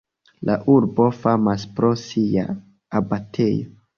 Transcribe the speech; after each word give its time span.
La 0.49 0.53
urbo 0.75 1.05
famas 1.17 1.67
pro 1.79 1.93
sia 2.05 2.47
abatejo. 3.01 3.71